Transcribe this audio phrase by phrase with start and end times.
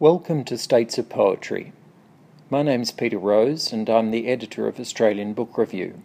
[0.00, 1.72] Welcome to States of Poetry.
[2.50, 6.02] My name's Peter Rose, and I'm the editor of Australian Book Review.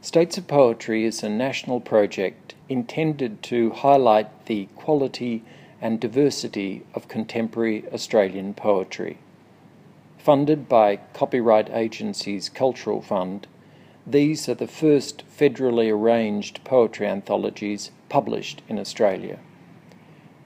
[0.00, 5.42] States of Poetry is a national project intended to highlight the quality
[5.80, 9.18] and diversity of contemporary Australian poetry.
[10.16, 13.48] Funded by Copyright Agency's Cultural Fund,
[14.06, 19.40] these are the first federally arranged poetry anthologies published in Australia.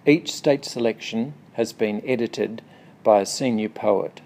[0.06, 2.62] Each state selection has been edited
[3.02, 4.20] by a senior poet.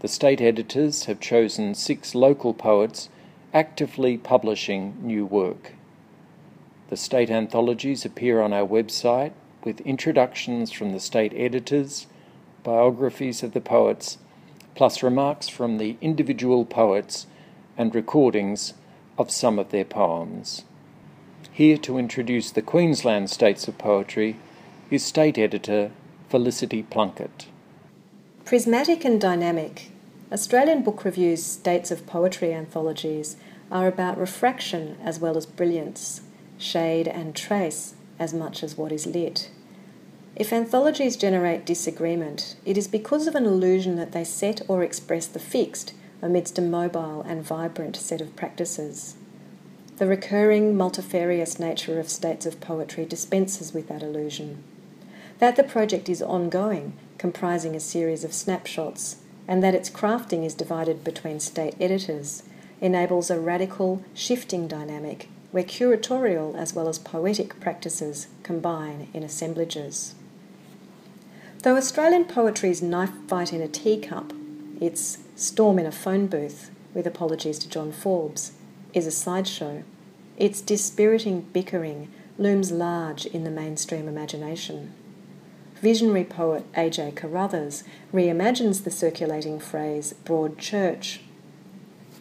[0.00, 3.10] The state editors have chosen six local poets
[3.52, 5.72] actively publishing new work.
[6.88, 9.32] The state anthologies appear on our website
[9.62, 12.06] with introductions from the state editors,
[12.62, 14.16] biographies of the poets,
[14.74, 17.26] plus remarks from the individual poets
[17.76, 18.72] and recordings
[19.18, 20.64] of some of their poems.
[21.52, 24.36] Here to introduce the Queensland States of Poetry
[24.90, 25.90] is State Editor
[26.28, 27.46] Felicity Plunkett.
[28.44, 29.90] Prismatic and dynamic,
[30.30, 33.36] Australian Book Review's States of Poetry anthologies
[33.70, 36.20] are about refraction as well as brilliance,
[36.58, 39.50] shade and trace as much as what is lit.
[40.36, 45.26] If anthologies generate disagreement, it is because of an illusion that they set or express
[45.26, 49.16] the fixed amidst a mobile and vibrant set of practices.
[49.96, 54.62] The recurring, multifarious nature of states of poetry dispenses with that illusion
[55.38, 60.54] that the project is ongoing, comprising a series of snapshots, and that its crafting is
[60.54, 62.42] divided between state editors,
[62.80, 70.14] enables a radical, shifting dynamic where curatorial as well as poetic practices combine in assemblages.
[71.62, 74.32] Though Australian poetry's knife fight in a teacup,
[74.80, 78.52] its storm in a phone booth, with apologies to John Forbes,
[78.92, 79.82] is a sideshow,
[80.36, 84.92] its dispiriting bickering looms large in the mainstream imagination
[85.80, 87.12] visionary poet A.J.
[87.12, 91.20] Carruthers reimagines the circulating phrase broad church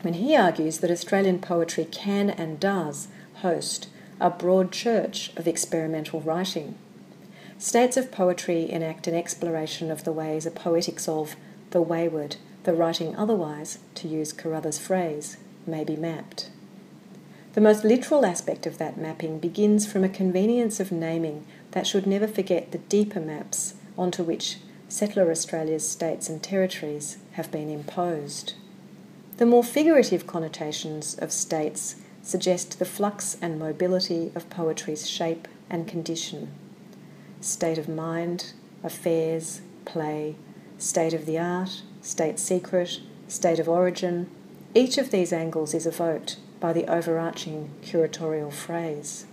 [0.02, 3.08] when he argues that Australian poetry can and does
[3.42, 6.76] host a broad church of experimental writing.
[7.58, 11.36] States of poetry enact an exploration of the ways a poetics of
[11.72, 16.50] the wayward, the writing otherwise, to use Carruthers' phrase, may be mapped.
[17.54, 22.08] The most literal aspect of that mapping begins from a convenience of naming that should
[22.08, 24.58] never forget the deeper maps onto which
[24.90, 28.54] settler Australia's states and territories have been imposed.
[29.38, 35.88] The more figurative connotations of states suggest the flux and mobility of poetry's shape and
[35.88, 36.52] condition.
[37.42, 40.36] State of mind, affairs, play,
[40.78, 44.30] state of the art, state secret, state of origin,
[44.74, 49.26] each of these angles is evoked by the overarching curatorial phrase.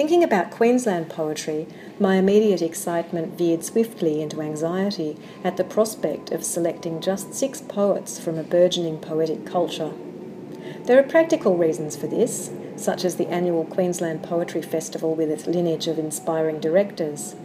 [0.00, 1.66] Thinking about Queensland poetry,
[1.98, 8.18] my immediate excitement veered swiftly into anxiety at the prospect of selecting just six poets
[8.18, 9.92] from a burgeoning poetic culture.
[10.84, 15.46] There are practical reasons for this, such as the annual Queensland Poetry Festival with its
[15.46, 17.36] lineage of inspiring directors,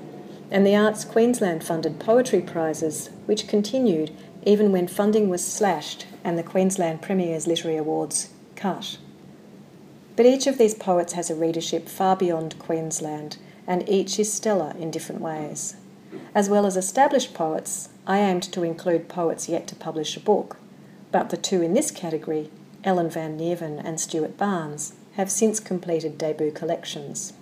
[0.50, 4.12] and the Arts Queensland funded poetry prizes, which continued
[4.46, 8.98] even when funding was slashed and the Queensland Premier's Literary Awards cut.
[10.16, 13.38] But each of these poets has a readership far beyond Queensland,
[13.68, 15.76] and each is stellar in different ways.
[16.34, 20.58] As well as established poets, I aimed to include poets yet to publish a book,
[21.12, 22.50] but the two in this category,
[22.84, 27.34] Ellen Van Neerven and Stuart Barnes, have since completed debut collections.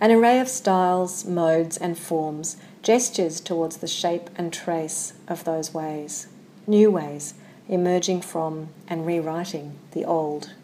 [0.00, 5.74] An array of styles, modes, and forms gestures towards the shape and trace of those
[5.74, 6.28] ways,
[6.66, 7.34] new ways
[7.68, 10.54] emerging from and rewriting the old.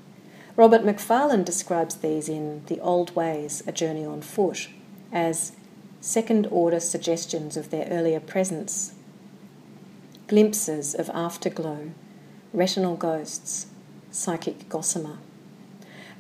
[0.57, 4.69] Robert Macfarlane describes these in The Old Ways, A Journey on Foot,
[5.13, 5.53] as
[6.01, 8.95] second order suggestions of their earlier presence,
[10.29, 11.91] glimpses of afterglow,
[12.53, 13.67] retinal ghosts,
[14.13, 15.19] psychic gossamer.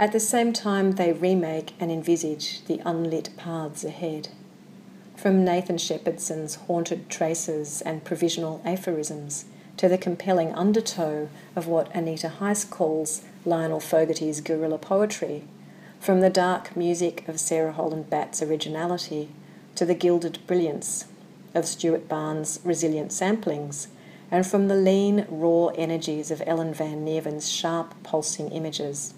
[0.00, 4.30] At the same time, they remake and envisage the unlit paths ahead.
[5.14, 9.44] From Nathan Shepherdson's haunted traces and provisional aphorisms
[9.84, 15.44] to the compelling undertow of what Anita Heiss calls Lionel Fogarty's guerrilla poetry,
[16.00, 19.28] from the dark music of Sarah Holland Batt's originality
[19.74, 21.04] to the gilded brilliance
[21.54, 23.88] of Stuart Barnes' resilient samplings,
[24.30, 29.12] and from the lean, raw energies of Ellen Van Neerven's sharp, pulsing images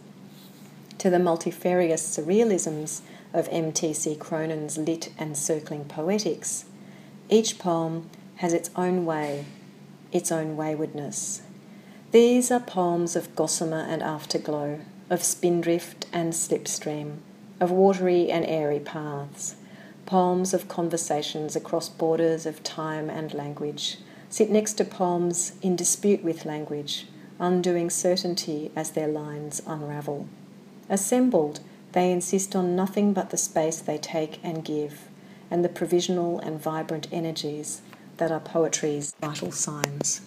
[0.98, 3.02] to the multifarious surrealisms
[3.32, 4.16] of M.T.C.
[4.16, 6.64] Cronin's lit and circling poetics,
[7.30, 9.44] each poem has its own way,
[10.12, 11.42] its own waywardness.
[12.12, 14.80] These are poems of gossamer and afterglow,
[15.10, 17.16] of spindrift and slipstream,
[17.60, 19.56] of watery and airy paths,
[20.06, 23.98] Poems of conversations across borders of time and language
[24.28, 27.08] sit next to poems in dispute with language,
[27.40, 30.28] undoing certainty as their lines unravel.
[30.88, 31.58] Assembled,
[31.90, 35.08] they insist on nothing but the space they take and give,
[35.50, 37.82] and the provisional and vibrant energies
[38.18, 40.20] that are poetry's vital signs.